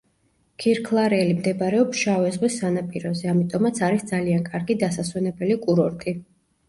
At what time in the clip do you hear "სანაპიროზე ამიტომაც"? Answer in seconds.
2.63-3.83